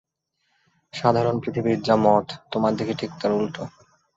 [0.93, 3.63] সাধারণ পৃথিবীর যা মত, তোমার দেখি ঠিক তার উল্টো।